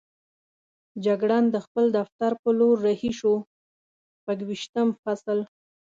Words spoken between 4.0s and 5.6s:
شپږویشتم فصل.